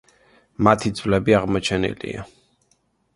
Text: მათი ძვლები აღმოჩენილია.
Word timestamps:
მათი 0.67 0.91
ძვლები 0.99 1.35
აღმოჩენილია. 1.41 2.25